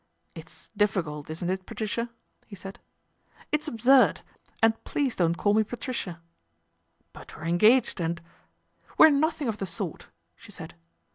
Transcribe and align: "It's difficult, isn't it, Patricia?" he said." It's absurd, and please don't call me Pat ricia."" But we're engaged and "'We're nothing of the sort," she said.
"It's 0.41 0.71
difficult, 0.75 1.29
isn't 1.29 1.49
it, 1.51 1.67
Patricia?" 1.67 2.09
he 2.47 2.55
said." 2.55 2.79
It's 3.51 3.67
absurd, 3.67 4.21
and 4.59 4.83
please 4.83 5.15
don't 5.15 5.37
call 5.37 5.53
me 5.53 5.63
Pat 5.63 5.81
ricia."" 5.81 6.17
But 7.13 7.37
we're 7.37 7.43
engaged 7.43 8.01
and 8.01 8.19
"'We're 8.97 9.11
nothing 9.11 9.47
of 9.47 9.59
the 9.59 9.67
sort," 9.67 10.09
she 10.35 10.51
said. 10.51 10.73